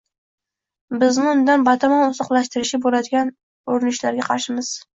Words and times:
Bizni 1.03 1.29
undan 1.33 1.67
batamom 1.67 2.03
uzoqlashtirishga 2.07 2.81
bo‘ladigan 2.89 3.33
urinishlarga 3.77 4.29
qarshimiz. 4.33 4.77